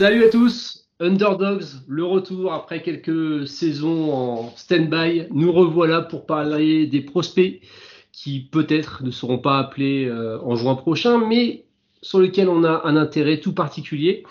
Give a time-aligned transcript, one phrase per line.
[0.00, 5.26] Salut à tous, Underdogs, le retour après quelques saisons en stand-by.
[5.30, 7.60] Nous revoilà pour parler des prospects
[8.10, 11.66] qui peut-être ne seront pas appelés euh, en juin prochain, mais
[12.02, 14.24] sur lesquels on a un intérêt tout particulier.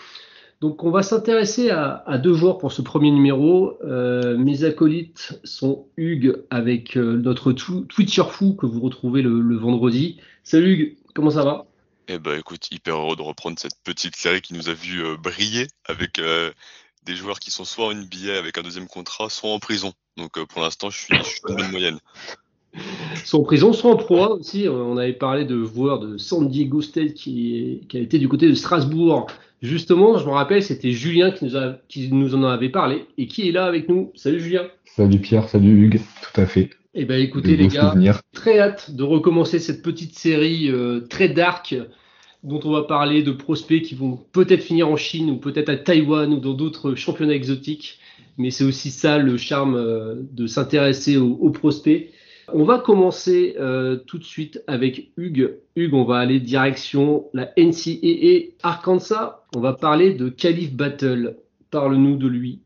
[0.60, 3.78] Donc on va s'intéresser à, deux joueurs pour ce premier numéro.
[3.82, 10.20] Euh, mes acolytes sont Hugues avec euh, notre Twitcher fou que vous retrouvez le, vendredi.
[10.44, 11.66] Salut Hugues, comment ça va?
[12.08, 15.16] Eh ben écoute, hyper heureux de reprendre cette petite série qui nous a vu euh,
[15.16, 16.20] briller avec
[17.04, 19.94] des joueurs qui sont soit en NBA avec un deuxième contrat, soit en prison.
[20.18, 21.98] Donc pour l'instant, je suis, je de moyenne.
[23.24, 24.66] Soit en prison, soit en proie aussi.
[24.68, 28.48] On avait parlé de joueurs de San Diego State qui, qui a été du côté
[28.48, 29.26] de Strasbourg.
[29.62, 33.26] Justement, je me rappelle, c'était Julien qui nous, a, qui nous en avait parlé et
[33.26, 34.10] qui est là avec nous.
[34.14, 34.62] Salut Julien.
[34.84, 36.70] Salut Pierre, salut Hugues, tout à fait.
[36.94, 37.94] Eh ben écoutez les gars,
[38.32, 40.72] très hâte de recommencer cette petite série
[41.08, 41.76] très dark
[42.42, 45.76] dont on va parler de prospects qui vont peut-être finir en Chine ou peut-être à
[45.76, 47.98] Taïwan ou dans d'autres championnats exotiques.
[48.38, 52.10] Mais c'est aussi ça le charme euh, de s'intéresser aux, prospects.
[52.54, 55.58] On va commencer euh, tout de suite avec Hugues.
[55.76, 59.44] Hugues, on va aller direction la NCAA Arkansas.
[59.54, 61.36] On va parler de Calif Battle.
[61.70, 62.60] Parle-nous de lui.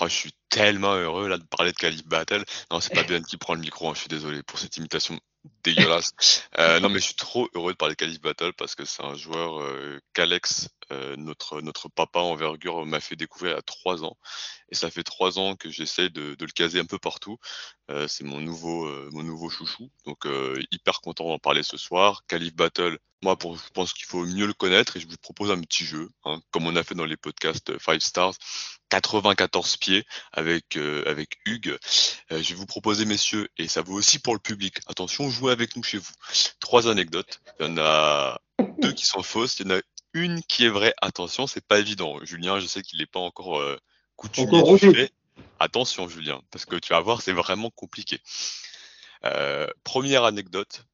[0.00, 2.44] Oh, je suis tellement heureux de parler de Calif Battle.
[2.70, 5.18] Non, c'est pas Ben qui prend le micro, hein, je suis désolé pour cette imitation
[5.62, 6.12] dégueulasse.
[6.58, 9.04] Euh, non, mais je suis trop heureux de parler de Calif Battle parce que c'est
[9.04, 14.16] un joueur euh, qu'Alex, euh, notre, notre papa envergure, m'a fait découvrir a trois ans.
[14.70, 17.38] Et ça fait trois ans que j'essaie de, de, le caser un peu partout.
[18.06, 19.90] c'est mon nouveau, mon nouveau chouchou.
[20.04, 20.26] Donc,
[20.70, 22.22] hyper content d'en parler ce soir.
[22.26, 25.50] Calif Battle, moi, pour, je pense qu'il faut mieux le connaître et je vous propose
[25.50, 28.34] un petit jeu, hein, comme on a fait dans les podcasts 5 Stars.
[28.88, 31.76] 94 pieds avec, avec Hugues.
[32.30, 34.78] je vais vous proposer, messieurs, et ça vaut aussi pour le public.
[34.86, 36.12] Attention, jouez avec nous chez vous.
[36.60, 37.40] Trois anecdotes.
[37.60, 38.40] Il y en a
[38.78, 39.60] deux qui sont fausses.
[39.60, 39.80] Il y en a
[40.14, 40.94] une qui est vraie.
[41.00, 42.18] Attention, c'est pas évident.
[42.24, 43.78] Julien, je sais qu'il n'est pas encore euh,
[44.16, 45.12] coutumier du fait.
[45.60, 48.20] Attention, Julien, parce que tu vas voir, c'est vraiment compliqué.
[49.24, 50.84] Euh, première anecdote.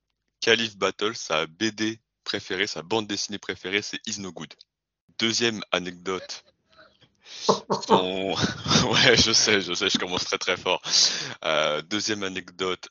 [0.41, 4.53] Calif Battle, sa BD préférée, sa bande dessinée préférée, c'est Is No Good.
[5.19, 6.45] Deuxième anecdote.
[7.49, 10.83] ouais, je sais, je sais, je commence très très fort.
[11.45, 12.89] Euh, deuxième anecdote,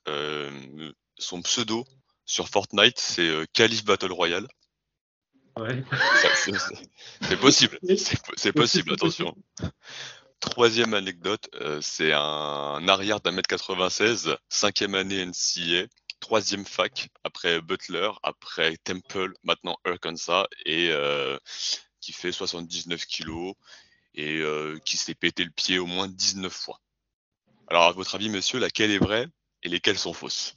[1.17, 1.85] son pseudo
[2.25, 4.47] sur Fortnite, c'est euh, Calif Battle Royale.
[5.57, 5.83] Ouais.
[7.21, 7.77] C'est possible,
[8.35, 9.35] c'est possible, attention.
[10.39, 15.85] Troisième anecdote, euh, c'est un arrière d'un mètre 96, cinquième année NCA,
[16.19, 21.37] troisième fac après Butler, après Temple, maintenant Arkansas, et euh,
[22.01, 23.53] qui fait 79 kilos
[24.15, 24.43] et
[24.85, 26.79] qui s'est pété le pied au moins 19 fois.
[27.67, 29.27] Alors, à votre avis, monsieur, laquelle est vraie
[29.63, 30.55] et lesquelles sont fausses?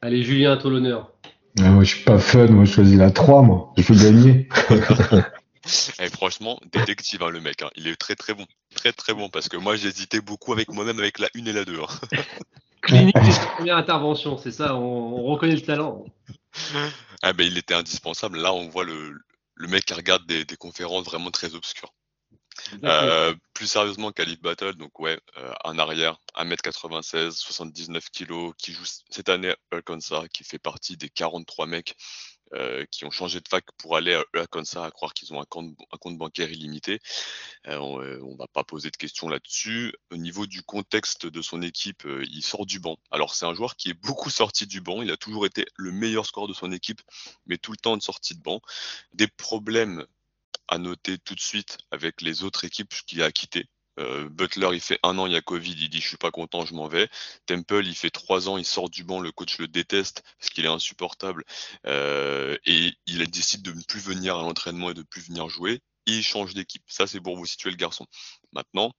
[0.00, 1.12] Allez, Julien, à toi l'honneur.
[1.60, 3.72] Ah, moi, je suis pas fun, moi, je choisis la 3, moi.
[3.76, 4.48] Je veux gagner.
[4.70, 7.62] Et eh, franchement, détective, hein, le mec.
[7.62, 7.70] Hein.
[7.76, 8.46] Il est très très bon.
[8.74, 9.28] Très très bon.
[9.28, 11.78] Parce que moi, j'hésitais beaucoup avec moi-même avec la 1 et la 2.
[11.80, 11.86] Hein.
[12.80, 16.04] Clinique, c'est première intervention, c'est ça, on, reconnaît le talent.
[17.22, 18.38] Ah ben, il était indispensable.
[18.38, 19.14] Là, on voit le,
[19.54, 21.92] le mec qui regarde des, des conférences vraiment très obscures.
[22.84, 28.84] Euh, plus sérieusement, Calif Battle, donc ouais, euh, un arrière, 1m96, 79 kg, qui joue
[29.10, 31.94] cette année à Arkansas, qui fait partie des 43 mecs
[32.54, 35.46] euh, qui ont changé de fac pour aller à Arkansas, à croire qu'ils ont un
[35.46, 36.98] compte, un compte, bancaire illimité.
[37.66, 39.94] on, ne va pas poser de questions là-dessus.
[40.10, 42.98] Au niveau du contexte de son équipe, il sort du banc.
[43.10, 45.00] Alors c'est un joueur qui est beaucoup sorti du banc.
[45.02, 47.00] Il a toujours été le meilleur score de son équipe,
[47.46, 48.60] mais tout le temps de sortie de banc.
[49.14, 50.06] Des problèmes
[50.72, 53.66] à noter tout de suite avec les autres équipes qu'il a quittées.
[54.00, 56.30] Euh, Butler, il fait un an, il y a Covid, il dit je suis pas
[56.30, 57.10] content, je m'en vais.
[57.44, 60.64] Temple, il fait trois ans, il sort du banc, le coach le déteste parce qu'il
[60.64, 61.44] est insupportable
[61.86, 65.50] euh, et il décide de ne plus venir à l'entraînement et de ne plus venir
[65.50, 65.80] jouer.
[66.06, 66.84] il change d'équipe.
[66.86, 68.06] Ça, c'est pour vous situer le garçon.
[68.52, 68.92] Maintenant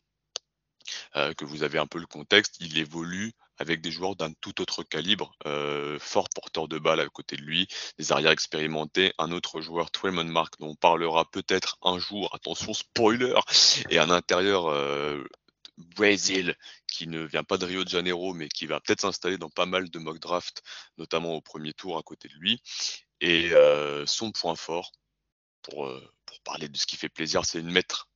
[1.16, 4.62] euh, que vous avez un peu le contexte, il évolue avec des joueurs d'un tout
[4.62, 7.68] autre calibre, euh, fort porteur de balle à côté de lui,
[7.98, 12.74] des arrières expérimentés, un autre joueur, Twelman Mark, dont on parlera peut-être un jour, attention
[12.74, 13.34] spoiler,
[13.90, 15.24] et un intérieur euh,
[15.78, 16.56] Brésil
[16.88, 19.66] qui ne vient pas de Rio de Janeiro, mais qui va peut-être s'installer dans pas
[19.66, 20.62] mal de mock draft,
[20.98, 22.62] notamment au premier tour à côté de lui.
[23.22, 24.92] Et euh, son point fort,
[25.62, 25.90] pour,
[26.26, 28.10] pour parler de ce qui fait plaisir, c'est une mettre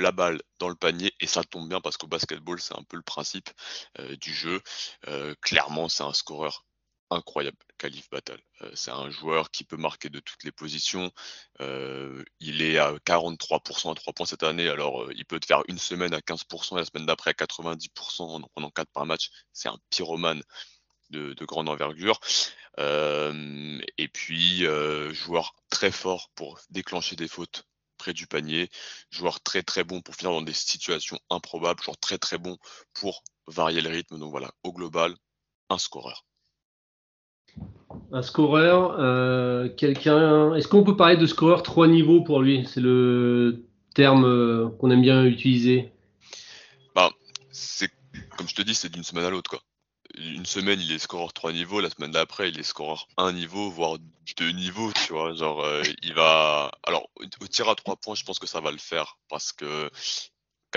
[0.00, 2.96] la balle dans le panier et ça tombe bien parce qu'au basketball c'est un peu
[2.96, 3.50] le principe
[3.98, 4.60] euh, du jeu.
[5.08, 6.64] Euh, clairement c'est un scoreur
[7.10, 8.40] incroyable, Calif Battle.
[8.62, 11.12] Euh, c'est un joueur qui peut marquer de toutes les positions.
[12.40, 15.78] Il est à 43% à 3 points cette année, alors il peut te faire une
[15.78, 19.30] semaine à 15% et la semaine d'après à 90% en prenant 4 par match.
[19.52, 20.42] C'est un pyromane
[21.10, 22.18] de grande envergure.
[22.78, 24.66] et puis,
[25.12, 27.64] joueur très fort pour déclencher des fautes
[28.06, 28.68] près du panier,
[29.10, 32.56] joueur très très bon pour finir dans des situations improbables, joueur très très bon
[32.94, 34.16] pour varier le rythme.
[34.20, 35.16] Donc voilà, au global,
[35.70, 36.24] un scoreur.
[38.12, 40.54] Un scoreur, euh, quelqu'un.
[40.54, 42.64] Est-ce qu'on peut parler de scoreur trois niveaux pour lui?
[42.72, 45.90] C'est le terme euh, qu'on aime bien utiliser.
[46.94, 47.10] Bah,
[47.50, 47.90] c'est
[48.36, 49.60] comme je te dis, c'est d'une semaine à l'autre quoi.
[50.16, 53.70] Une semaine, il est scoreur trois niveaux, la semaine d'après, il est scoreur un niveau,
[53.70, 53.98] voire
[54.38, 55.34] deux niveaux, tu vois.
[55.34, 56.70] Genre, euh, il va.
[56.84, 57.08] Alors,
[57.40, 59.90] au tir à trois points, je pense que ça va le faire parce que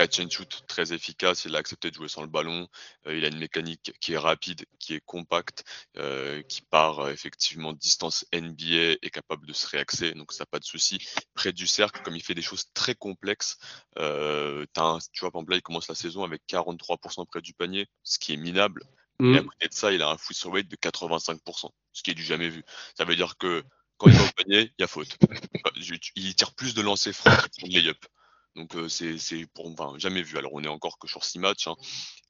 [0.00, 1.44] catch and shoot très efficace.
[1.44, 2.68] Il a accepté de jouer sans le ballon.
[3.06, 5.64] Euh, il a une mécanique qui est rapide, qui est compacte,
[5.98, 10.12] euh, qui part euh, effectivement distance NBA et capable de se réaxer.
[10.12, 10.98] Donc ça pas de souci.
[11.34, 13.58] Près du cercle, comme il fait des choses très complexes,
[13.96, 18.32] as tu vois, par il commence la saison avec 43% près du panier, ce qui
[18.32, 18.84] est minable.
[19.22, 19.46] Et à mmh.
[19.46, 22.48] côté de ça, il a un free rate de 85%, ce qui est du jamais
[22.48, 22.64] vu.
[22.96, 23.62] Ça veut dire que
[23.98, 25.18] quand il va au panier, il y a faute.
[26.16, 28.04] Il tire plus de lancers francs qu'il de lay-up.
[28.56, 30.38] Donc c'est pour enfin, jamais vu.
[30.38, 31.68] Alors on est encore que sur 6 matchs.
[31.68, 31.76] Hein.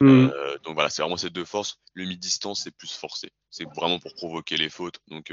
[0.01, 0.09] Mmh.
[0.09, 1.79] Euh, donc voilà, c'est vraiment ces deux forces.
[1.95, 3.31] Le mi-distance, c'est plus forcé.
[3.51, 4.99] C'est vraiment pour provoquer les fautes.
[5.09, 5.33] Donc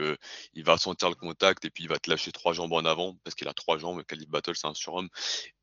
[0.53, 3.17] il va sentir le contact et puis il va te lâcher trois jambes en avant
[3.23, 4.03] parce qu'il a trois jambes.
[4.03, 5.09] Calib Battle, c'est un surhomme.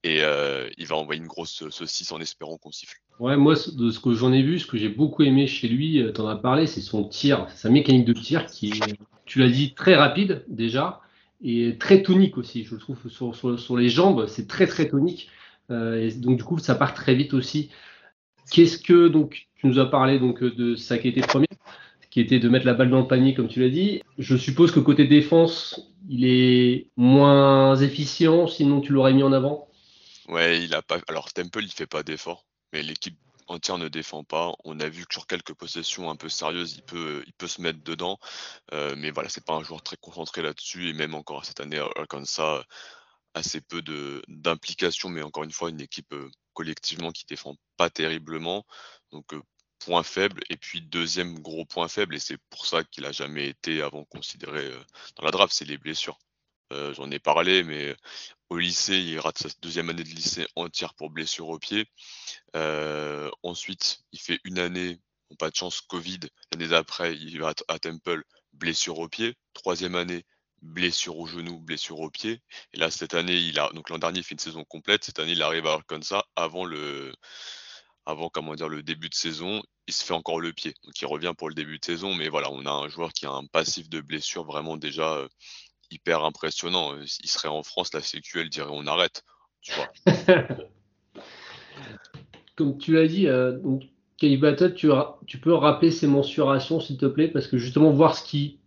[0.02, 2.98] Et il va envoyer une grosse saucisse en espérant qu'on siffle.
[3.20, 6.04] Ouais, moi, de ce que j'en ai vu, ce que j'ai beaucoup aimé chez lui,
[6.14, 9.48] tu en as parlé, c'est son tir, sa mécanique de tir qui est, tu l'as
[9.48, 11.00] dit, très rapide déjà
[11.44, 12.64] et très tonique aussi.
[12.64, 15.28] Je trouve sur, sur, les jambes, c'est très très tonique.
[15.70, 17.70] Euh, et donc du coup, ça part très vite aussi.
[18.50, 21.48] Qu'est-ce que donc tu nous as parlé donc de sa était première,
[22.10, 24.02] qui était de mettre la balle dans le panier comme tu l'as dit.
[24.18, 29.68] Je suppose que côté défense, il est moins efficient, sinon tu l'aurais mis en avant?
[30.28, 30.98] Ouais, il a pas.
[31.08, 32.44] Alors Temple, il fait pas d'effort,
[32.74, 33.16] mais l'équipe
[33.46, 34.52] entière ne défend pas.
[34.64, 37.62] On a vu que sur quelques possessions un peu sérieuses, il peut, il peut se
[37.62, 38.18] mettre dedans.
[38.72, 40.88] Euh, mais voilà, c'est pas un joueur très concentré là-dessus.
[40.88, 42.64] Et même encore cette année, comme ça,
[43.34, 43.80] assez peu
[44.28, 45.08] d'implication.
[45.08, 48.66] Mais encore une fois, une équipe euh, collectivement qui défend pas terriblement.
[49.12, 49.42] Donc, euh,
[49.78, 50.42] point faible.
[50.50, 54.04] Et puis, deuxième gros point faible, et c'est pour ça qu'il a jamais été avant
[54.04, 54.68] considéré
[55.16, 56.18] dans la draft, c'est les blessures.
[56.70, 57.94] J'en ai parlé, mais
[58.58, 61.86] lycée, il rate sa deuxième année de lycée entière pour blessure au pied.
[62.56, 64.98] Euh, ensuite, il fait une année,
[65.38, 66.20] pas de chance, Covid.
[66.52, 69.34] L'année d'après, il va à Temple, blessure au pied.
[69.54, 70.24] Troisième année,
[70.62, 72.40] blessure au genou, blessure au pied.
[72.72, 75.04] Et là, cette année, il a donc l'an dernier, il fait une saison complète.
[75.04, 77.12] Cette année, il arrive à Arkansas avant le
[78.06, 80.74] avant comment dire le début de saison, il se fait encore le pied.
[80.84, 83.26] Donc il revient pour le début de saison, mais voilà, on a un joueur qui
[83.26, 85.28] a un passif de blessure vraiment déjà euh,
[85.90, 86.94] hyper impressionnant.
[86.94, 89.24] Euh, il serait en France, la CQL dirait on arrête.
[89.60, 89.92] Tu vois.
[92.56, 93.58] Comme tu l'as dit, euh,
[94.18, 94.38] tu,
[95.26, 98.58] tu, peux rappeler ses mensurations, s'il te plaît, parce que justement, voir ce qui,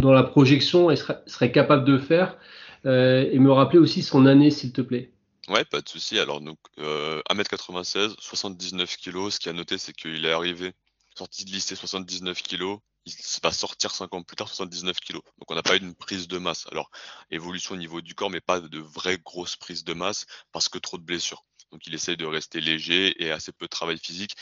[0.00, 2.38] dans la projection, serait, serait capable de faire,
[2.86, 5.12] euh, et me rappeler aussi son année, s'il te plaît.
[5.48, 6.18] Ouais, pas de souci.
[6.18, 9.30] Alors, donc, 1m96, 79 kg.
[9.30, 10.72] Ce qui a noté, c'est qu'il est arrivé,
[11.16, 15.22] sorti de lycée 79 kg il va sortir 5 ans plus tard 79 kilos.
[15.38, 16.66] Donc on n'a pas eu une prise de masse.
[16.70, 16.90] Alors
[17.30, 20.78] évolution au niveau du corps, mais pas de vraie grosse prise de masse parce que
[20.78, 21.44] trop de blessures.
[21.72, 24.34] Donc il essaye de rester léger et assez peu de travail physique.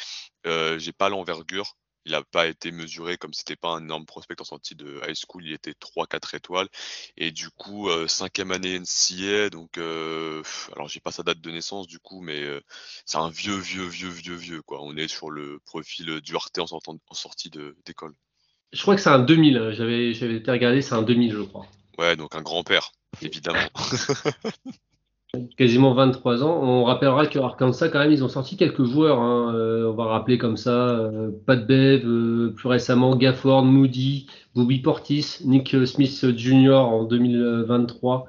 [0.47, 1.77] Euh, J'ai pas l'envergure.
[2.05, 5.17] Il n'a pas été mesuré comme c'était pas un énorme prospect en sortie de high
[5.17, 5.45] school.
[5.45, 6.69] Il était 3-4 étoiles.
[7.17, 9.51] Et du coup, euh, cinquième année NCA.
[9.51, 10.41] Donc, euh,
[10.73, 12.61] alors j'ai pas sa date de naissance du coup, mais euh,
[13.07, 14.63] c'est un vieux, vieux, vieux, vieux, vieux.
[14.63, 14.83] Quoi.
[14.83, 17.51] On est sur le profil du Arte en, en sortie
[17.85, 18.15] d'école.
[18.73, 19.71] Je crois que c'est un 2000.
[19.73, 21.67] J'avais, j'avais été regardé, c'est un 2000, je crois.
[21.99, 22.93] Ouais, donc un grand-père,
[23.23, 23.59] évidemment.
[25.57, 26.61] Quasiment 23 ans.
[26.63, 29.21] On rappellera que Arkansas, quand même, ils ont sorti quelques joueurs.
[29.21, 29.55] Hein.
[29.55, 34.79] Euh, on va rappeler comme ça euh, Pat Bev, euh, plus récemment Gafford, Moody, Bobby
[34.79, 36.75] Portis, Nick Smith Jr.
[36.75, 38.27] en 2023,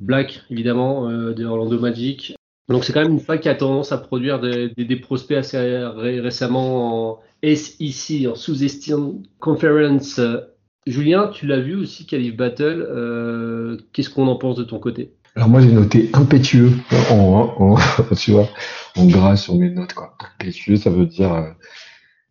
[0.00, 2.36] Black, évidemment, de Orlando Magic.
[2.68, 5.58] Donc c'est quand même une fac qui a tendance à produire des, des prospects assez
[5.96, 10.20] récemment en SEC, en sous-Eastern Conference.
[10.86, 12.86] Julien, tu l'as vu aussi, Calif Battle.
[12.88, 15.12] Euh, qu'est-ce qu'on en pense de ton côté?
[15.34, 16.72] Alors moi, j'ai noté impétueux
[17.10, 17.76] en,
[18.16, 18.48] tu vois,
[18.96, 19.94] en gras sur mes notes.
[19.94, 20.16] Quoi.
[20.34, 21.50] Impétueux, ça veut dire euh,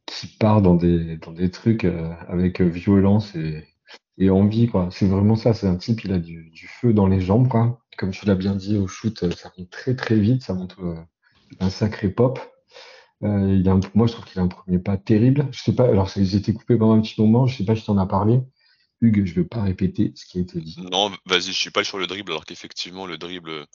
[0.05, 3.65] qui part dans des, dans des trucs euh, avec violence et,
[4.17, 4.69] et envie.
[4.89, 5.53] C'est vraiment ça.
[5.53, 7.49] C'est un type, il a du, du, feu dans les jambes.
[7.49, 7.81] Quoi.
[7.97, 10.43] Comme tu l'as bien dit, au shoot, ça monte très très vite.
[10.43, 10.77] Ça monte
[11.59, 12.39] un sacré pop.
[13.23, 15.47] Euh, il a moi, je trouve qu'il a un premier pas terrible.
[15.51, 17.83] Je sais pas, alors j'ai été coupé pendant un petit moment, je sais pas si
[17.83, 18.39] tu en as parlé.
[19.01, 20.77] Hugues, je ne veux pas répéter ce qui a été dit.
[20.91, 23.65] Non, vas-y, je suis pas sur le dribble, alors qu'effectivement, le dribble,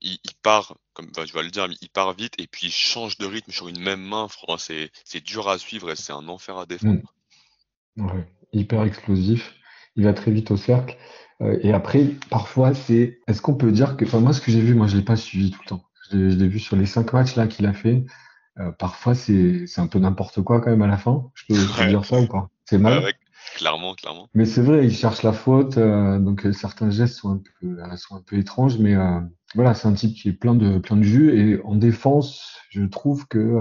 [0.00, 3.26] il, part, comme je vais le dire, il part vite et puis il change de
[3.26, 4.28] rythme sur une même main.
[4.58, 7.02] C'est dur à suivre et c'est un enfer à défendre.
[7.96, 8.22] Mm.
[8.52, 9.54] hyper explosif.
[9.96, 10.96] Il va très vite au cercle.
[11.42, 13.20] Euh, et après, parfois, c'est.
[13.26, 14.04] Est-ce qu'on peut dire que.
[14.04, 15.84] Enfin, moi, ce que j'ai vu, moi, je l'ai pas suivi tout le temps.
[16.10, 18.04] Je l'ai vu sur les cinq matchs là qu'il a fait.
[18.58, 21.30] Euh, parfois, c'est un peu n'importe quoi quand même à la fin.
[21.34, 22.50] Je peux, dire ça ou pas?
[22.64, 23.02] C'est mal?
[23.56, 24.28] clairement, clairement.
[24.34, 25.78] Mais c'est vrai, il cherche la faute.
[25.78, 28.94] Euh, donc certains gestes sont un peu, sont un peu étranges, mais
[29.54, 31.38] voilà, c'est un type qui est plein de, plein de jus.
[31.38, 33.58] Et en défense, je trouve que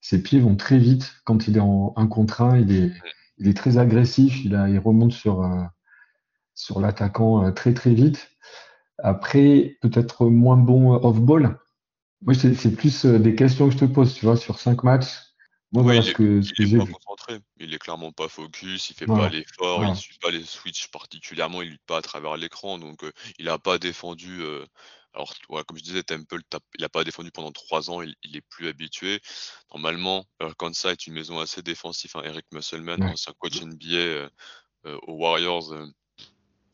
[0.00, 2.58] ses pieds vont très vite quand il est en un contre un.
[2.58, 2.92] Il est,
[3.38, 4.44] il est très agressif.
[4.44, 5.42] Il, a, il remonte sur
[6.58, 8.30] sur l'attaquant euh, très très vite.
[8.98, 11.56] Après, peut-être moins bon euh, off-ball.
[12.22, 15.18] Moi, c'est plus euh, des questions que je te pose, tu vois, sur cinq matchs.
[15.70, 17.40] Moi, il, que, est, pas concentré.
[17.58, 21.60] Il est clairement pas focus, il fait pas l'effort, il suit pas les switches particulièrement,
[21.60, 23.04] il lutte pas à travers l'écran, donc
[23.38, 24.42] il a pas défendu.
[25.12, 25.34] alors,
[25.66, 26.40] comme je disais, Temple,
[26.78, 29.20] il a pas défendu pendant trois ans, il, est plus habitué.
[29.70, 30.24] Normalement,
[30.56, 32.12] Kansas est une maison assez défensive.
[32.14, 32.22] Hein.
[32.24, 34.30] Eric Musselman, ancien coach NBA
[34.84, 35.74] aux Warriors,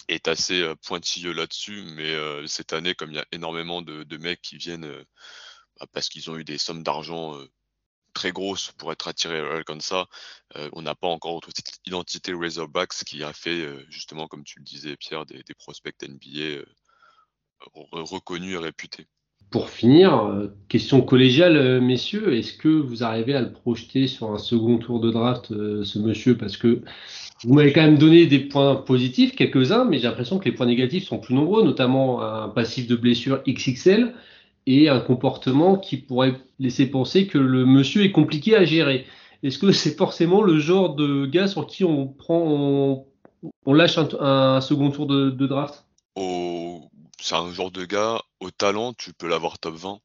[0.09, 2.15] est assez pointilleux là-dessus, mais
[2.47, 5.05] cette année, comme il y a énormément de, mecs qui viennent
[5.81, 7.39] bah, parce qu'ils ont eu des sommes d'argent
[8.15, 10.07] très grosses pour être attirés comme ça,
[10.73, 14.65] on n'a pas encore retrouvé cette identité Razorbacks qui a fait justement, comme tu le
[14.65, 16.65] disais Pierre, des, des prospects NBA
[17.93, 19.09] reconnus et réputés.
[19.55, 24.79] Pour finir, question collégiale, messieurs, est-ce que vous arrivez à le projeter sur un second
[24.79, 25.51] tour de draft,
[25.85, 26.37] ce monsieur?
[26.37, 26.83] Parce que
[27.45, 30.67] vous m'avez quand même donné des points positifs, quelques-uns, mais j'ai l'impression que les points
[30.67, 34.13] négatifs sont plus nombreux, notamment un passif de blessure XXL
[34.67, 39.07] et un comportement qui pourrait laisser penser que le monsieur est compliqué à gérer.
[39.45, 43.07] Est-ce que c'est forcément le genre de gars sur qui on prend,
[43.67, 45.85] on, lâche un, second tour de, draft?
[46.17, 50.01] C'est un genre de gars, au talent, tu peux l'avoir top 20.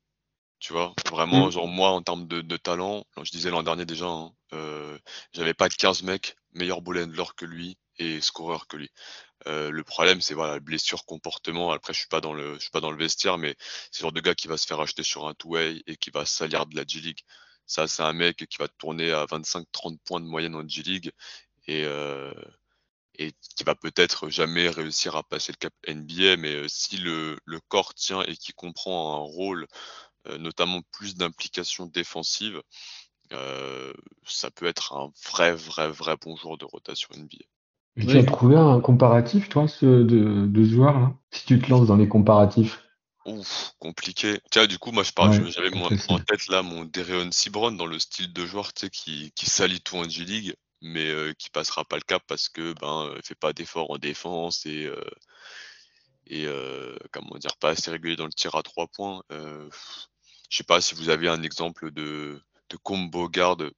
[0.60, 1.52] Tu vois, vraiment, mm.
[1.52, 4.98] genre moi, en termes de, talent, je disais l'an dernier déjà, hein, euh,
[5.34, 8.90] j'avais pas de 15 mecs meilleur ball handler que lui et scoreur que lui.
[9.48, 11.72] Euh, le problème, c'est voilà, blessure, comportement.
[11.72, 13.56] Après, je suis pas dans le, je suis pas dans le vestiaire, mais
[13.92, 16.10] c'est le genre de gars qui va se faire acheter sur un two-way et qui
[16.10, 17.22] va salir de la G-League.
[17.66, 21.12] Ça, c'est un mec qui va tourner à 25-30 points de moyenne en G-League
[21.68, 22.34] et, euh,
[23.20, 26.38] et qui va peut-être jamais réussir à passer le cap NBA.
[26.38, 29.68] Mais euh, si le, le corps tient et qui comprend un rôle,
[30.38, 32.62] notamment plus d'implication défensive,
[33.32, 33.94] euh,
[34.26, 38.08] ça peut être un vrai, vrai, vrai bon joueur de rotation NBA.
[38.08, 41.88] tu as trouvé un comparatif, toi, ce, de, de ce joueur-là Si tu te lances
[41.88, 42.84] dans les comparatifs
[43.26, 44.40] Ouf, compliqué.
[44.50, 48.00] Tiens, du coup, moi, je parle, j'avais en tête là mon Dereon Cibron dans le
[48.00, 51.84] style de joueur, tu sais, qui, qui salit tout en G-League, mais euh, qui passera
[51.86, 55.02] pas le cap parce que ben, fait pas d'efforts en défense et euh,
[56.32, 56.46] et
[57.12, 59.24] comment dire, pas assez régulier dans le tir à trois points.
[59.32, 59.70] je
[60.58, 63.72] sais pas si vous avez un exemple de de combo garde,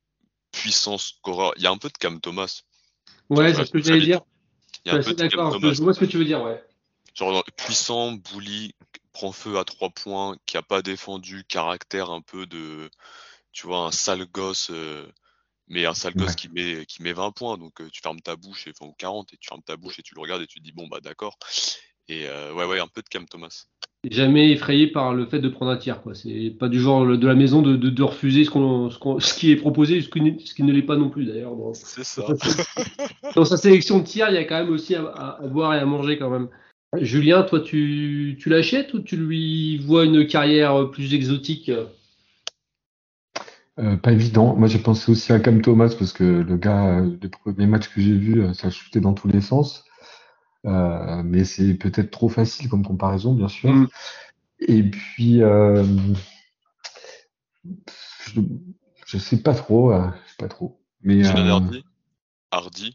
[0.51, 1.53] puissance scoreur.
[1.55, 2.63] Il y a un peu de Cam Thomas.
[3.29, 4.21] Ouais, c'est ce que j'allais dire.
[4.83, 6.61] Il y a un peu d'accord, je vois ce que tu veux dire, ouais.
[7.13, 8.73] Genre puissant, bully,
[9.13, 12.89] prend feu à trois points, qui a pas défendu, caractère un peu de,
[13.51, 15.07] tu vois, un sale gosse, euh,
[15.71, 17.57] mais un sale gosse qui met qui met 20 points.
[17.57, 20.03] Donc euh, tu fermes ta bouche et enfin 40 et tu fermes ta bouche et
[20.03, 21.37] tu le regardes et tu te dis bon bah d'accord.
[22.07, 23.65] Et euh, ouais ouais un peu de Cam Thomas
[24.09, 26.01] jamais effrayé par le fait de prendre un tir.
[26.01, 26.15] Quoi.
[26.15, 29.55] C'est pas du genre de la maison de, de, refuser ce, qu'on, ce, qui est
[29.55, 31.53] proposé, ce qui, ce qui ne l'est pas non plus d'ailleurs.
[31.73, 32.25] C'est ça.
[33.35, 35.77] Dans sa sélection de tir, il y a quand même aussi à, à, boire et
[35.77, 36.49] à manger quand même.
[36.99, 41.71] Julien, toi, tu, tu l'achètes ou tu lui vois une carrière plus exotique
[43.79, 44.55] euh, pas évident.
[44.55, 47.89] Moi, j'ai pensé aussi à Cam Thomas parce que le gars, euh, les premiers matchs
[47.89, 49.85] que j'ai vus, euh, ça chutait dans tous les sens.
[50.65, 53.71] Euh, mais c'est peut-être trop facile comme comparaison, bien sûr.
[53.71, 53.87] Mm.
[54.59, 55.83] Et puis, euh,
[58.25, 58.41] je,
[59.07, 60.79] je, sais pas trop, euh, je sais pas trop.
[61.01, 61.83] Mais Hardy,
[62.51, 62.93] Hardy,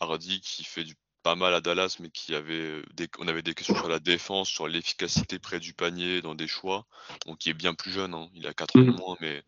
[0.00, 3.54] Hardy qui fait du pas mal à Dallas, mais qui avait des, on avait des
[3.54, 6.86] questions sur la défense, sur l'efficacité près du panier dans des choix.
[7.26, 8.28] Donc, qui est bien plus jeune, hein.
[8.34, 8.96] il a 4 ans de mm.
[8.96, 9.42] moins, mais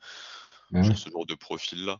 [0.85, 1.93] sur ce genre de profil-là.
[1.93, 1.99] De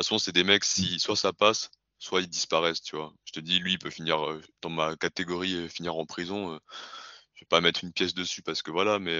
[0.00, 3.12] toute façon, c'est des mecs, si soit ça passe, soit ils disparaissent, tu vois.
[3.24, 6.52] Je te dis, lui, il peut finir euh, dans ma catégorie, euh, finir en prison.
[6.52, 6.58] Euh,
[7.34, 9.18] je vais pas mettre une pièce dessus parce que voilà, mais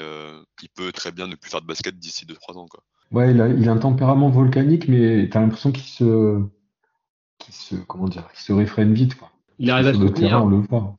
[0.63, 2.83] il peut très bien ne plus faire de basket d'ici 2-3 ans, quoi.
[3.11, 6.41] Ouais, il a, il a, un tempérament volcanique, mais tu as l'impression qu'il se,
[7.39, 9.33] qu'il se, comment dire, qu'il se réfrène vite, quoi.
[9.63, 10.43] Il arrive à se contenir.
[10.43, 10.97] on le voit.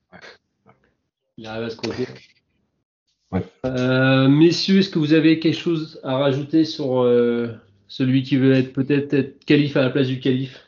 [1.38, 2.08] Il arrive à se contenir.
[3.65, 7.50] Euh, messieurs, est-ce que vous avez quelque chose à rajouter sur euh,
[7.89, 10.62] celui qui veut être peut-être être calife à la place du calife?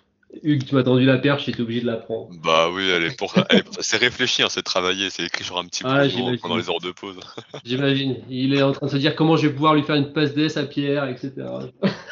[0.44, 2.30] Hugues, tu m'as tendu la perche, j'étais obligé de la prendre.
[2.44, 3.34] Bah oui, elle est pour,
[3.80, 6.04] c'est réfléchi, hein, c'est travaillé, c'est écrit sur un petit ah,
[6.42, 7.18] pendant les heures de pause.
[7.64, 8.18] j'imagine.
[8.30, 10.34] Il est en train de se dire comment je vais pouvoir lui faire une passe
[10.34, 11.32] d'ess à Pierre, etc.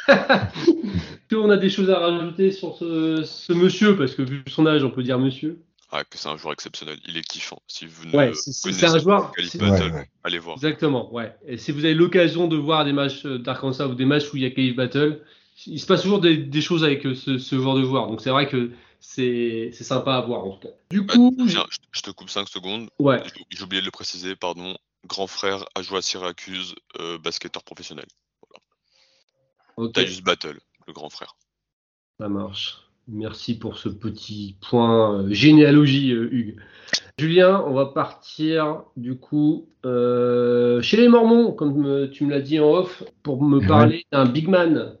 [1.36, 4.90] on a des choses à rajouter sur ce, monsieur, parce que vu son âge, on
[4.90, 5.58] peut dire monsieur.
[5.96, 6.98] Ah, que c'est un joueur exceptionnel.
[7.06, 7.62] Il est kiffant.
[7.68, 9.30] Si vous ne ouais, c'est un joueur.
[9.54, 10.56] Battle, allez voir.
[10.56, 11.32] Exactement, ouais.
[11.46, 14.42] Et si vous avez l'occasion de voir des matchs d'Arkansas ou des matchs où il
[14.42, 15.24] y a Calif Battle,
[15.66, 18.08] il se passe toujours des, choses avec euh, ce, ce, joueur de joueur.
[18.08, 20.74] Donc c'est vrai que c'est sympa à voir en tout cas.
[20.90, 22.90] Du coup, je, te coupe 5 secondes.
[22.98, 23.22] Ouais.
[23.50, 24.76] J'ai oublié de le préciser, pardon.
[25.06, 28.06] Grand frère a joué à Syracuse, euh, basketteur professionnel.
[29.76, 30.08] Voilà.
[30.24, 30.58] Battle,
[30.88, 31.36] le grand frère.
[32.18, 32.83] Ça marche.
[33.08, 36.56] Merci pour ce petit point euh, généalogie, Hugues.
[37.18, 42.58] Julien, on va partir du coup euh, chez les Mormons, comme tu me l'as dit
[42.58, 44.96] en off, pour me parler d'un big man.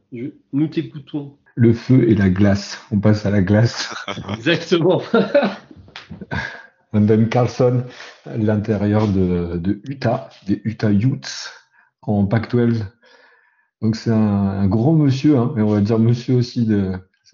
[0.52, 1.36] nous t'écoutons.
[1.56, 2.84] Le feu et la glace.
[2.90, 3.94] On passe à la glace.
[4.36, 5.02] Exactement.
[6.92, 7.84] Landon Carlson,
[8.26, 11.52] l'intérieur de, Utah, des Utah Utes
[12.02, 12.84] en Pac-12.
[13.82, 16.92] Donc c'est un, grand monsieur, hein, mais on va dire monsieur aussi de.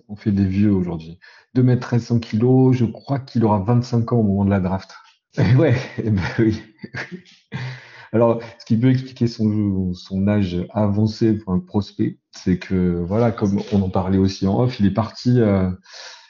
[0.09, 1.18] On fait des vieux aujourd'hui.
[1.54, 2.76] 2 mètres 1300 kilos.
[2.76, 4.94] Je crois qu'il aura 25 ans au moment de la draft.
[5.56, 6.62] ouais, eh ben oui.
[8.12, 13.30] Alors, ce qui peut expliquer son, son âge avancé pour un prospect, c'est que, voilà,
[13.30, 15.70] comme on en parlait aussi en off, il est parti, euh,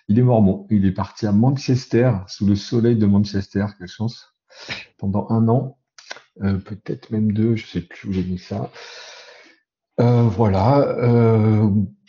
[0.09, 0.67] il est mormon.
[0.71, 4.35] Il est parti à Manchester, sous le soleil de Manchester, quelle chance,
[4.99, 5.79] pendant un an,
[6.43, 8.71] euh, peut-être même deux, je sais plus où j'ai mis ça.
[10.01, 10.97] Euh, voilà.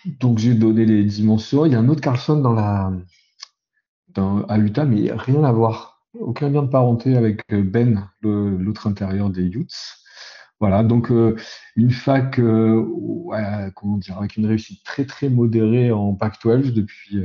[0.06, 1.66] Donc j'ai donné les dimensions.
[1.66, 2.92] Il y a un autre Carlson dans la,
[4.10, 6.02] dans, à Utah, mais rien à voir.
[6.14, 9.78] Aucun lien de parenté avec euh, Ben, l'autre intérieur des Utes.
[10.60, 11.36] Voilà, donc euh,
[11.76, 12.86] une fac, euh,
[13.34, 17.24] avec une réussite très très modérée en Pac-12 depuis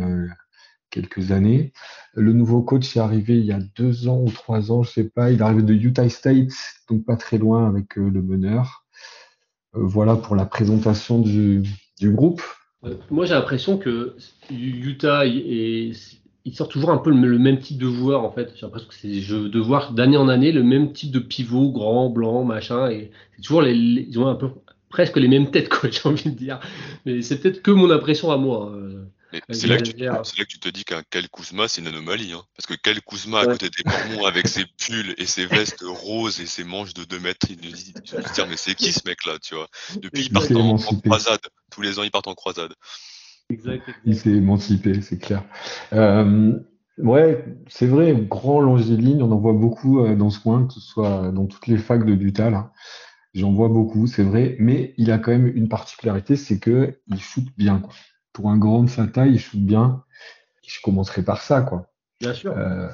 [0.90, 1.72] quelques années.
[2.14, 5.04] Le nouveau coach est arrivé il y a deux ans ou trois ans, je sais
[5.04, 5.30] pas.
[5.30, 6.52] Il est arrivé de Utah State,
[6.88, 8.86] donc pas très loin avec le meneur.
[9.74, 11.62] voilà pour la présentation du
[12.00, 12.42] groupe.
[13.10, 14.16] Moi, j'ai l'impression que
[14.50, 15.24] Utah
[16.46, 18.52] il sort toujours un peu le, même type de joueur en fait.
[18.54, 22.08] J'ai l'impression que c'est de voir d'année en année le même type de pivot, grand,
[22.08, 24.50] blanc, machin, et c'est toujours les, ils ont un peu
[24.88, 26.60] presque les mêmes têtes quoi, j'ai envie de dire.
[27.04, 28.72] Mais c'est peut-être que mon impression à moi.
[28.72, 29.06] Hein.
[29.50, 32.32] C'est là, que tu te dis qu'un Kel Kuzma, c'est une anomalie.
[32.32, 32.42] Hein.
[32.56, 36.40] Parce que Kel Kuzma, à côté des Mormons, avec ses pulls et ses vestes roses
[36.40, 37.94] et ses manches de 2 mètres, il se dit,
[38.48, 39.68] mais c'est qui ce mec-là, tu vois?
[40.00, 41.40] Depuis, il part en, croisade.
[41.70, 42.72] Tous les ans, il part en croisade.
[44.04, 45.44] Il s'est émancipé, c'est clair.
[45.92, 46.58] Euh,
[46.98, 50.80] ouais, c'est vrai, grand longiligne, on en voit beaucoup euh, dans ce coin, que ce
[50.80, 52.64] soit dans toutes les facs de Dutal.
[53.34, 57.20] J'en vois beaucoup, c'est vrai, mais il a quand même une particularité, c'est que il
[57.20, 57.80] shoot bien.
[57.80, 57.92] Quoi
[58.36, 60.04] pour un grand de sa taille, il shoot bien.
[60.62, 61.90] Je commencerai par ça, quoi.
[62.20, 62.52] Bien sûr.
[62.54, 62.90] Euh,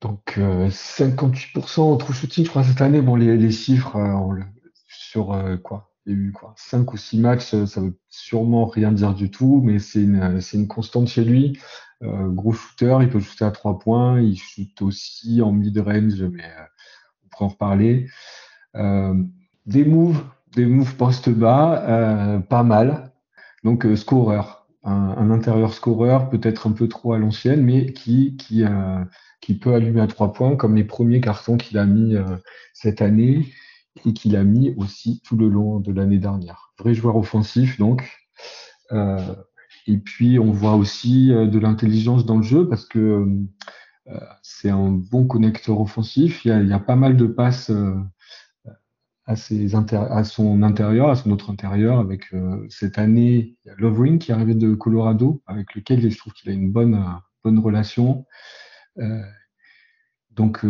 [0.00, 3.02] donc 58% en true shooting, je crois, cette année.
[3.02, 4.40] Bon, les, chiffres euh,
[4.86, 8.66] sur euh, quoi Il y a eu quoi 5 ou 6 matchs, ça veut sûrement
[8.66, 11.58] rien dire du tout, mais c'est une, une, constante chez lui.
[12.00, 16.48] gros shooter, il peut shooter à 3 points, il shoot aussi en mid-range, mais
[17.24, 18.08] on pourra en reparler.
[19.66, 20.22] des moves,
[20.54, 23.10] des moves post bas, pas mal.
[23.64, 28.62] Donc, euh, scoreur, un, intérieur scoreur, peut-être un peu trop à l'ancienne, mais qui, qui,
[28.62, 29.02] euh,
[29.40, 32.24] qui peut allumer à trois points, comme les premiers cartons qu'il a mis euh,
[32.74, 33.46] cette année
[34.04, 36.72] et qu'il a mis aussi tout le long de l'année dernière.
[36.78, 38.08] Vrai joueur offensif, donc.
[39.86, 43.26] et puis, on voit aussi de l'intelligence dans le jeu parce que
[44.42, 46.44] c'est un bon connecteur offensif.
[46.44, 47.70] Il y a pas mal de passes
[49.26, 53.70] à, ses à son intérieur, à son autre intérieur, avec euh, cette année, il y
[53.70, 56.94] a Lovering qui est arrivé de Colorado, avec lequel je trouve qu'il a une bonne,
[56.94, 58.26] euh, bonne relation.
[58.98, 59.22] Euh,
[60.30, 60.66] donc,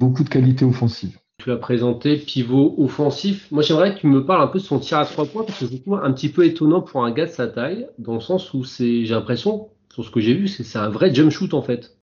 [0.00, 1.16] beaucoup de qualité offensive.
[1.38, 3.50] Tu as présenté pivot offensif.
[3.52, 5.60] Moi, j'aimerais que tu me parles un peu de son tir à trois points, parce
[5.60, 8.20] que je trouve un petit peu étonnant pour un gars de sa taille, dans le
[8.20, 11.62] sens où j'ai l'impression, sur ce que j'ai vu, c'est un vrai jump shoot en
[11.62, 11.96] fait.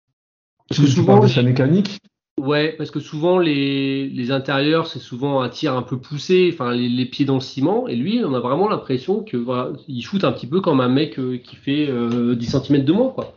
[0.68, 2.00] Parce que souvent, sa mécanique
[2.40, 7.04] Ouais, parce que souvent les, intérieurs, c'est souvent un tir un peu poussé, enfin les,
[7.04, 10.32] pieds dans le ciment, et lui, on a vraiment l'impression que voilà, il shoot un
[10.32, 13.34] petit peu comme un mec euh, qui fait 10 euh, cm de moins, quoi.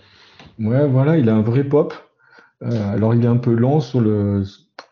[0.57, 1.93] Ouais, voilà, il a un vrai pop.
[2.61, 4.43] Euh, alors il est un peu lent sur le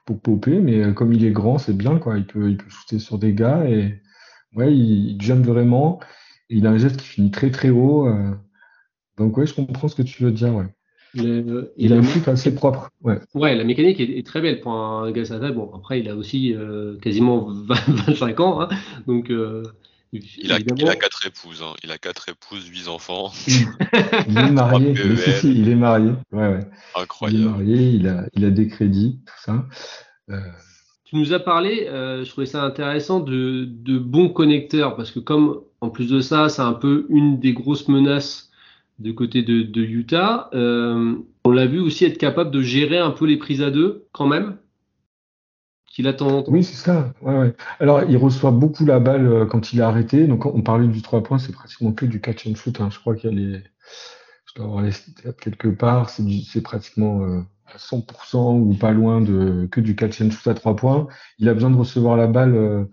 [0.06, 2.18] pour popper, mais comme il est grand, c'est bien, quoi.
[2.18, 4.02] Il peut, il peut shooter sur des gars et
[4.56, 6.02] ouais, il, il jump vraiment.
[6.50, 8.10] il a un geste qui finit très très haut.
[9.18, 10.68] donc ouais, je comprends ce que tu veux dire, ouais.
[11.14, 12.90] Il a un foot assez propre.
[13.04, 13.20] Ouais.
[13.34, 16.56] ouais, la mécanique est, très belle pour un gars Bon, après, il a aussi
[17.02, 18.62] quasiment 25 ans.
[18.62, 18.70] Hein,
[19.08, 19.32] donc,
[20.14, 21.74] il a, il a, quatre épouses, hein.
[21.86, 23.32] il a quatre épouses, huit enfants.
[23.48, 24.94] il est marié,
[25.44, 26.12] il est marié.
[26.34, 26.68] Ouais, ouais.
[26.96, 27.40] Incroyable.
[27.40, 29.66] Il est marié, il a, il a des crédits, tout ça.
[30.30, 30.40] Euh...
[31.06, 35.20] Tu nous as parlé, euh, je trouvais ça intéressant, de, de, bons connecteurs, parce que
[35.20, 38.51] comme en plus de ça, c'est un peu une des grosses menaces
[39.02, 43.26] du côté de, Utah, euh, on l'a vu aussi être capable de gérer un peu
[43.26, 44.58] les prises à deux, quand même
[45.88, 46.44] qu'il attend.
[46.48, 47.14] Oui, c'est ça.
[47.80, 50.26] Alors, il reçoit beaucoup la balle euh, quand il est arrêté.
[50.26, 52.80] Donc, on parlait du 3 points, c'est pratiquement que du catch and shoot.
[52.80, 52.90] Hein.
[52.92, 53.64] Je crois qu'il y a les.
[54.46, 56.10] Je dois avoir les stats quelque part.
[56.10, 60.54] C'est pratiquement euh, à 100% ou pas loin de que du catch and shoot à
[60.54, 61.08] 3 points.
[61.40, 62.88] Il a besoin de recevoir la balle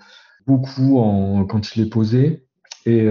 [0.47, 2.48] beaucoup quand il est posé.
[2.87, 3.05] Et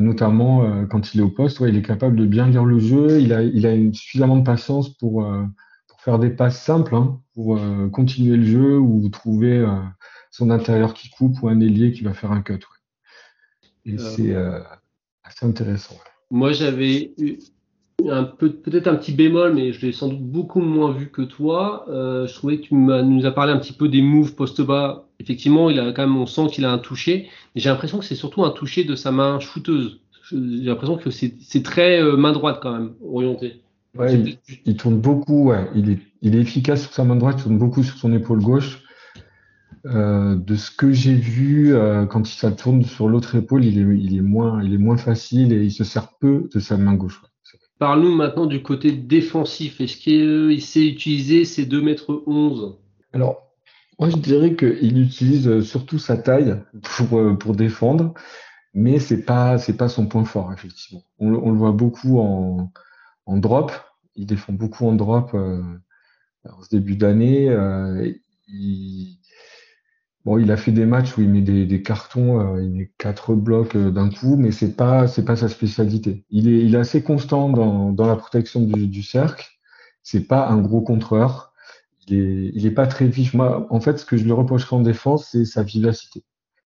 [0.00, 3.20] notamment quand il est au poste, ouais, il est capable de bien lire le jeu.
[3.20, 5.26] Il a, il a une, suffisamment de patience pour
[6.04, 9.80] faire des passes simples hein, pour euh, continuer le jeu ou trouver euh,
[10.30, 12.60] son intérieur qui coupe ou un ailier qui va faire un cut.
[13.86, 14.36] Et euh, c'est
[15.22, 15.96] assez intéressant.
[16.30, 17.14] Moi, j'avais
[18.08, 21.22] un peu, peut-être un petit bémol, mais je l'ai sans doute beaucoup moins vu que
[21.22, 21.84] toi.
[21.88, 25.06] je trouvais que tu nous as parlé un petit peu des moves post bas.
[25.20, 27.28] Effectivement, il a quand même, on sent qu'il a un toucher.
[27.54, 30.00] Mais j'ai l'impression que c'est surtout un toucher de sa main shooteuse.
[30.30, 33.62] J'ai l'impression que c'est très main droite quand même, orienté.
[33.96, 35.68] Ouais, il, tourne beaucoup, ouais.
[35.74, 38.40] il, est, il est efficace sur sa main droite, il tourne beaucoup sur son épaule
[38.40, 38.82] gauche.
[39.86, 43.78] Euh, de ce que j'ai vu, euh, quand il ça tourne sur l'autre épaule, il
[43.78, 46.76] est, il, est moins, il est moins facile et il se sert peu de sa
[46.76, 47.20] main gauche.
[47.78, 49.80] Parle-nous maintenant du côté défensif.
[49.80, 52.78] Est-ce qu'il sait utiliser ses 2 mètres 11
[53.12, 53.52] Alors,
[53.98, 58.14] moi je dirais qu'il utilise surtout sa taille pour, euh, pour défendre,
[58.74, 61.02] mais c'est pas pas son point fort effectivement.
[61.18, 62.70] On, le voit beaucoup en,
[63.26, 63.72] drop.
[64.16, 65.62] Il défend beaucoup en drop euh,
[66.48, 67.48] en ce début d'année.
[67.48, 68.12] Euh,
[70.24, 73.34] bon, il a fait des matchs où il met des, cartons, euh, il met quatre
[73.34, 76.24] blocs d'un coup, mais c'est pas c'est pas sa spécialité.
[76.30, 79.46] Il est, il est assez constant dans, dans la protection du, du cercle.
[80.02, 81.52] C'est pas un gros contreur.
[82.06, 83.34] Il est, il est pas très vif.
[83.34, 86.24] Moi, en fait, ce que je lui reprocherais en défense, c'est sa vivacité.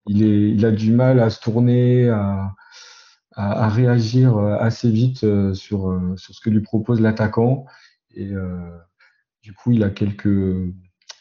[0.07, 2.55] Il est, il a du mal à se tourner, à,
[3.37, 7.67] à, réagir euh, assez vite euh, sur, euh, sur ce que lui propose l'attaquant.
[8.17, 8.31] Et
[9.43, 10.29] du coup, il a quelques,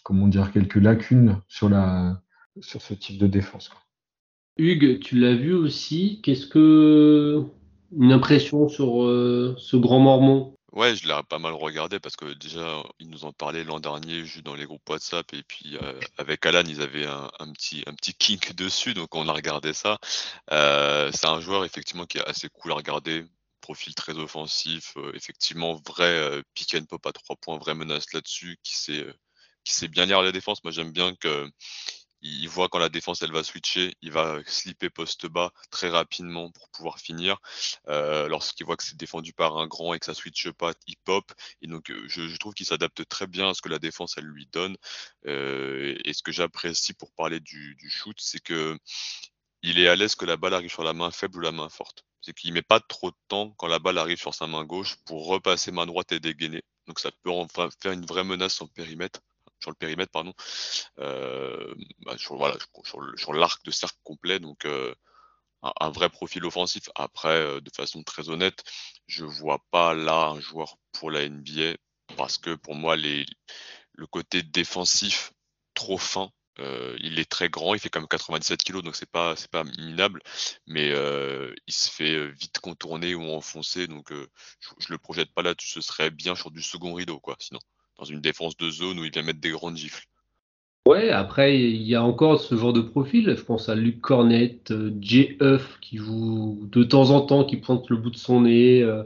[0.04, 2.22] comment dire, quelques lacunes sur, la,
[2.62, 3.72] sur ce type de défense.
[4.58, 6.22] Hugues, tu l'as vu aussi.
[6.22, 7.44] Qu'est-ce que
[7.98, 9.04] une impression sur
[9.58, 10.54] ce grand Mormon?
[10.74, 14.26] Ouais, je l'ai pas mal regardé parce que déjà, ils nous en parlaient l'an dernier
[14.26, 17.94] juste dans les groupes WhatsApp et puis euh, avec Alan, ils avaient un, petit un
[17.94, 20.00] petit kink dessus, donc on a regardé ça.
[20.52, 23.24] Euh, c'est un joueur effectivement qui est assez cool à regarder,
[23.62, 28.58] profil très offensif, euh, effectivement vrai pick and pop à trois points, vraie menace là-dessus,
[28.64, 29.06] qui sait
[29.64, 30.64] qui sait bien lire la défense.
[30.64, 31.50] Moi, j'aime bien que
[32.24, 36.52] il voit quand la défense elle va switcher, il va slipper poste bas très rapidement
[36.52, 37.40] pour pouvoir finir.
[37.90, 40.96] Euh, lorsqu'il voit que c'est défendu par un grand et que ça switche pas, il
[41.04, 41.32] pop.
[41.62, 44.26] Et donc euh, je, trouve qu'il s'adapte très bien à ce que la défense elle
[44.26, 44.78] lui donne.
[45.28, 48.78] Euh, et ce que j'apprécie pour parler du, shoot, c'est que
[49.62, 51.70] il est à l'aise que la balle arrive sur la main faible ou la main
[51.70, 52.06] forte.
[52.22, 54.96] C'est qu'il met pas trop de temps quand la balle arrive sur sa main gauche
[55.06, 56.64] pour repasser main droite et dégainer.
[56.88, 59.22] Donc ça peut enfin faire une vraie menace en périmètre
[59.64, 60.34] sur le périmètre, pardon,
[61.00, 61.74] euh,
[62.06, 62.36] bah, sur,
[63.34, 64.40] l'arc de cercle complet.
[64.40, 64.94] Donc, euh,
[65.64, 66.90] un, vrai profil offensif.
[66.96, 68.64] Après, euh, de façon très honnête,
[69.08, 71.76] je vois pas là un joueur pour la NBA
[72.18, 73.26] parce que pour moi, les,
[73.94, 75.32] le côté défensif
[75.74, 76.30] trop fin.
[77.00, 79.64] il est très grand, il fait quand même 97 kg, donc c'est pas c'est pas
[79.64, 80.22] minable,
[80.68, 80.90] mais
[81.68, 85.56] il se fait vite contourner ou enfoncer, donc je, je, le projette pas là.
[85.60, 87.36] Ce serait bien sur du second rideau, quoi.
[87.40, 87.60] Sinon
[87.98, 90.06] dans une défense de zone où il vient mettre des grandes gifles.
[90.86, 93.34] Ouais, après, il y a encore ce genre de profil.
[93.38, 95.80] Je pense à Luc Cornette, euh, J.F.
[95.80, 98.82] qui joue de temps en temps, qui pointe le bout de son nez.
[98.82, 99.04] Euh.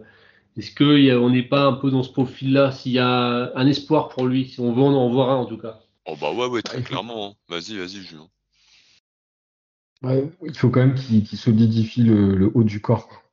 [0.58, 4.26] Est-ce qu'on n'est pas un peu dans ce profil-là S'il y a un espoir pour
[4.26, 5.80] lui, si on veut en voir un en tout cas?
[6.08, 7.28] Oh bah ouais, ouais très clairement.
[7.28, 7.34] Hein.
[7.48, 8.28] Vas-y, vas-y, Julien.
[10.02, 13.24] il faut quand même qu'il solidifie le, haut du corps.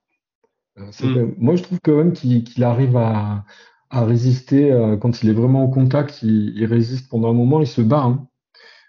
[0.76, 1.34] Euh, hmm.
[1.38, 3.46] Moi, je trouve quand même qu'il arrive à,
[3.94, 6.22] à résister euh, quand il est vraiment au contact.
[6.22, 8.02] Il, résiste pendant un moment, il se bat.
[8.02, 8.28] Hein.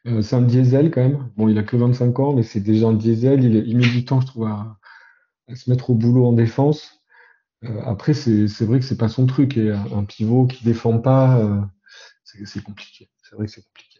[0.07, 1.29] Euh, c'est un diesel quand même.
[1.37, 3.43] Bon, il a que 25 ans, mais c'est déjà un diesel.
[3.43, 4.77] Il, met du temps, je trouve, à,
[5.53, 7.03] se mettre au boulot en défense.
[7.63, 9.57] Euh, après, c'est vrai que c'est pas son truc.
[9.57, 11.69] Et un pivot qui défend pas,
[12.23, 13.09] c'est compliqué.
[13.21, 13.94] C'est vrai que c'est compliqué.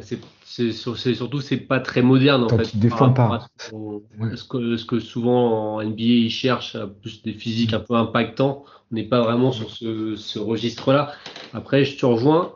[0.00, 2.74] C'est surtout c'est pas très moderne en fait.
[2.74, 3.46] Il défend pas.
[3.58, 8.64] Ce, que, ce, que, souvent en NBA ils cherchent plus des physiques un peu impactants.
[8.90, 11.12] On n'est pas vraiment sur ce, ce registre-là.
[11.52, 12.54] Après, je te rejoins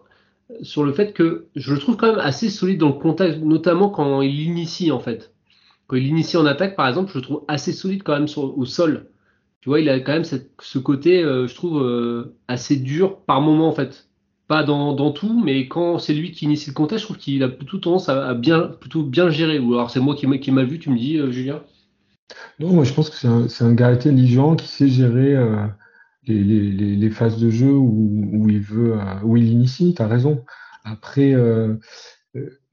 [0.62, 3.88] sur le fait que je le trouve quand même assez solide dans le contact, notamment
[3.88, 5.34] quand il initie en fait.
[5.86, 8.56] Quand il initie en attaque, par exemple, je le trouve assez solide quand même sur,
[8.56, 9.08] au sol.
[9.60, 13.40] Tu vois, il a quand même ce côté, euh, je trouve, euh, assez dur par
[13.40, 14.08] moment en fait
[14.52, 17.48] pas dans, tout, mais quand c'est lui qui initie le contexte, je trouve qu'il a
[17.48, 19.58] plutôt tendance à, bien, plutôt bien gérer.
[19.58, 21.62] Ou alors c'est moi qui, m'a vu, tu me dis, euh, Julien
[22.60, 25.64] Non, moi je pense que c'est un, un, gars intelligent qui sait gérer euh,
[26.26, 30.44] les, phases de jeu où, il veut, euh, où il initie, tu as raison.
[30.84, 31.34] Après,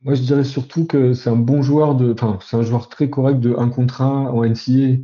[0.01, 3.09] moi je dirais surtout que c'est un bon joueur de, enfin c'est un joueur très
[3.09, 4.99] correct de 1 contre 1 en NCA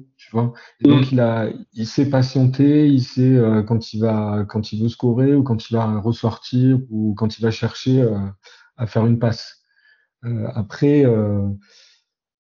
[0.80, 1.10] et donc mm.
[1.12, 5.36] il a, il sait patienter, il sait euh, quand il va, quand il veut scorer
[5.36, 8.18] ou quand il va ressortir ou quand il va chercher euh,
[8.78, 9.64] à faire une passe.
[10.26, 11.06] Euh, après,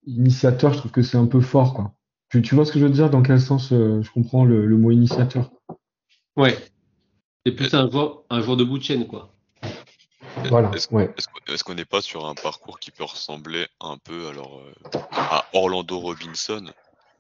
[0.06, 1.94] initiateur, je trouve que c'est un peu fort, quoi.
[2.30, 3.10] Tu, tu, vois ce que je veux dire?
[3.10, 5.52] Dans quel sens je comprends le, mot initiateur?
[6.36, 6.58] Ouais.
[7.46, 9.32] C'est plus un joueur, un joueur de bout de chaîne, quoi.
[10.50, 10.72] Voilà.
[10.74, 14.62] Est-ce qu'on n'est pas sur un parcours qui peut ressembler un peu alors
[15.12, 16.66] à Orlando Robinson?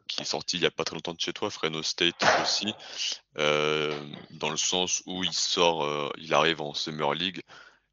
[0.07, 2.73] Qui est sorti il n'y a pas très longtemps de chez toi, Fresno State aussi,
[3.37, 3.97] euh,
[4.31, 7.41] dans le sens où il sort, euh, il arrive en Summer League.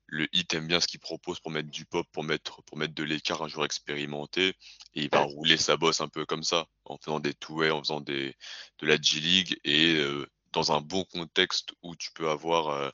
[0.07, 2.95] Le hit aime bien ce qu'il propose pour mettre du pop, pour mettre, pour mettre
[2.95, 4.49] de l'écart un joueur expérimenté,
[4.95, 7.81] et il va rouler sa bosse un peu comme ça, en faisant des two-way, en
[7.81, 8.37] faisant des,
[8.81, 12.93] de la G-League, et euh, dans un bon contexte où tu peux avoir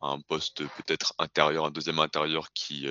[0.00, 2.88] un poste peut-être intérieur, un deuxième intérieur qui,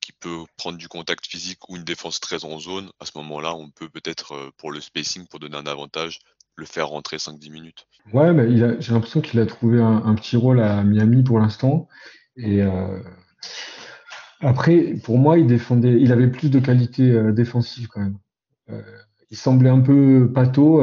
[0.00, 3.54] qui peut prendre du contact physique ou une défense très en zone, à ce moment-là,
[3.54, 6.20] on peut peut-être, euh, pour le spacing, pour donner un avantage,
[6.54, 7.86] le faire rentrer 5-10 minutes.
[8.12, 11.88] Ouais, mais j'ai l'impression qu'il a trouvé un, petit rôle à Miami pour l'instant.
[12.36, 13.02] Et euh,
[14.40, 18.18] après, pour moi, il défendait, il avait plus de qualité euh, défensive quand même.
[19.30, 20.80] il semblait un peu pato,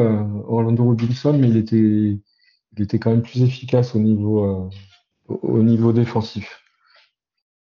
[0.48, 4.70] Orlando Robinson, mais il était, il était quand même plus efficace au niveau,
[5.28, 6.63] au niveau défensif.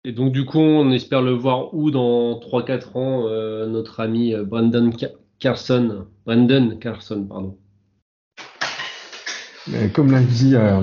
[0.09, 4.33] Et donc, du coup, on espère le voir où dans 3-4 ans, euh, notre ami
[4.33, 4.89] euh, Brandon
[5.37, 6.07] Carson.
[6.25, 7.59] Brandon Carson, pardon.
[9.93, 10.81] comme l'a dit, euh,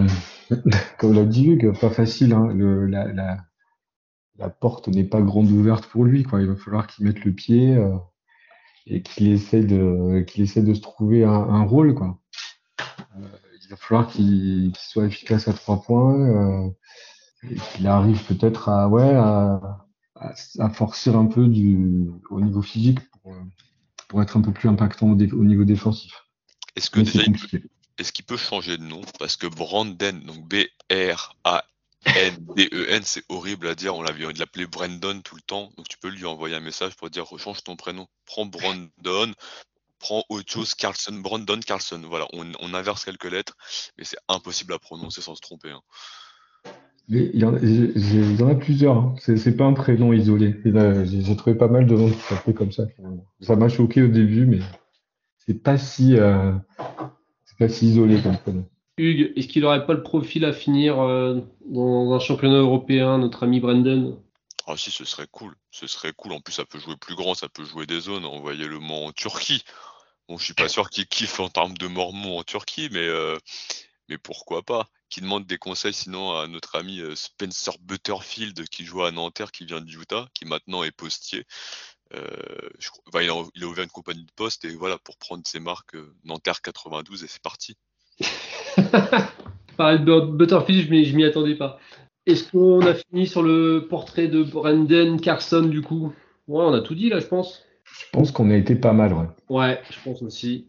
[1.24, 2.34] dit Hugues, pas facile.
[2.34, 2.54] Hein,
[4.38, 6.24] la, porte n'est pas grande ouverte pour lui.
[6.38, 7.76] Il va falloir qu'il mette le pied
[8.86, 11.96] et qu'il essaie de, essaie de se trouver un, rôle.
[13.18, 16.70] Il va falloir qu'il soit efficace à trois points
[17.40, 23.34] qu'il arrive peut-être à, ouais, à, à, forcer un peu du, au niveau physique pour,
[24.08, 26.24] pour être un peu plus impactant au, au niveau défensif.
[26.74, 27.22] Est-ce que déjà,
[27.98, 29.00] est-ce qu'il peut changer de nom?
[29.18, 31.32] Parce que Brandon, donc B-R-A-N-D-E-N,
[33.04, 33.96] c'est horrible à dire.
[33.96, 35.70] On l'avait l'appelait Brandon tout le temps.
[35.76, 38.06] Donc tu peux lui envoyer un message pour dire rechange ton prénom.
[38.26, 39.32] Prends Brandon,
[39.98, 42.02] prends autre chose, Carlson, Brandon Carlson.
[42.06, 43.56] Voilà, on, on inverse quelques lettres,
[43.96, 45.70] mais c'est impossible à prononcer sans se tromper.
[45.70, 45.80] Hein.
[47.08, 48.96] Il y, en, a plusieurs.
[48.96, 49.14] Hein.
[49.18, 50.56] C'est pas un prénom isolé.
[50.64, 52.84] J'ai trouvé pas mal de noms qui s'appelaient comme ça.
[53.40, 54.58] Ça m'a choqué au début, mais
[55.38, 56.52] c'est pas si euh,
[57.44, 58.68] c'est pas si isolé comme prénom.
[58.98, 63.44] Hugues, est-ce qu'il n'aurait pas le profil à finir euh, dans un championnat européen, notre
[63.44, 64.20] ami Brandon?
[64.66, 65.54] Ah si, ce serait cool.
[65.70, 66.32] Ce serait cool.
[66.32, 68.24] En plus, ça peut jouer plus grand, ça peut jouer des zones.
[68.24, 69.62] Envoyer le mont en Turquie.
[70.28, 73.38] Bon, je suis pas sûr qu'il kiffe en termes de mormons en Turquie, mais euh,
[74.08, 74.88] mais pourquoi pas?
[75.08, 79.52] Qui demande des conseils sinon à notre ami euh, Spencer Butterfield qui joue à Nanterre,
[79.52, 81.44] qui vient de Utah, qui maintenant est postier.
[82.14, 82.70] Euh,
[83.20, 86.60] il, a, ouvert une compagnie de poste et voilà pour prendre ses marques euh, Nanterre
[86.62, 87.76] 92 et c'est parti.
[89.76, 91.78] Pareil, Butterfield, je m'y attendais pas.
[92.26, 96.12] Est-ce qu'on a fini sur le portrait de Brandon Carson du coup?
[96.48, 97.64] Ouais, on a tout dit là, je pense.
[97.84, 99.26] Je pense qu'on a été pas mal, ouais.
[99.48, 100.66] Ouais, je pense aussi.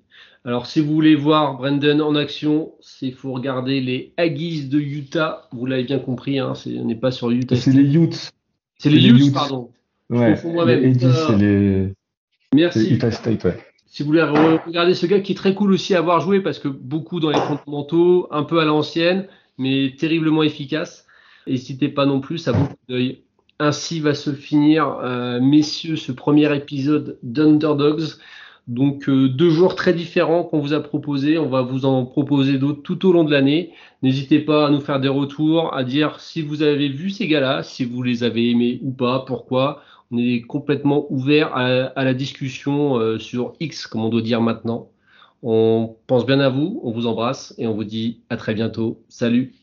[0.47, 5.49] Alors, si vous voulez voir Brandon en action, il faut regarder les Aggies de Utah.
[5.51, 7.57] Vous l'avez bien compris, hein, on n'est pas sur Utah.
[7.57, 8.31] C'est les Utes.
[8.77, 9.71] C'est les, Utes, pardon.
[10.09, 11.93] Ouais, les les.
[12.55, 12.93] Merci.
[12.93, 13.57] Utah State, ouais.
[13.87, 16.59] Si vous voulez regarder ce gars qui est très cool aussi à avoir joué parce
[16.59, 21.07] que beaucoup dans les fondamentaux, un peu à l'ancienne, mais terriblement efficace.
[21.45, 23.19] N'hésitez pas non plus, ça vaut d'œil.
[23.59, 28.15] Ainsi va se finir, euh, messieurs, ce premier épisode d'Underdogs.
[28.67, 31.37] Donc euh, deux joueurs très différents qu'on vous a proposés.
[31.37, 33.71] On va vous en proposer d'autres tout au long de l'année.
[34.03, 37.63] N'hésitez pas à nous faire des retours, à dire si vous avez vu ces gars-là,
[37.63, 39.81] si vous les avez aimés ou pas, pourquoi.
[40.11, 44.89] On est complètement ouvert à, la discussion euh, sur X, comme on doit dire maintenant.
[45.43, 49.01] On pense bien à vous, on vous embrasse et on vous dit à très bientôt.
[49.09, 49.53] Salut